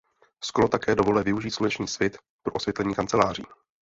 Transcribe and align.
Sklo 0.43 0.67
také 0.67 0.95
dovoluje 0.95 1.23
využít 1.23 1.51
sluneční 1.51 1.87
svit 1.87 2.17
pro 2.43 2.53
osvětlení 2.53 2.95
kanceláří. 2.95 3.43